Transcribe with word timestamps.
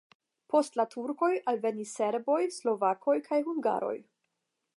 Post 0.53 0.79
la 0.79 0.85
turkoj 0.93 1.29
alvenis 1.53 1.93
serboj, 1.99 2.41
slovakoj 2.59 3.19
kaj 3.29 3.43
hungaroj. 3.53 3.95